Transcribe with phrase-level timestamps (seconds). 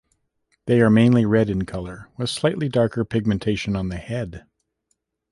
[0.65, 4.45] They are mainly red in colour, with slightly darker pigmentation on the head.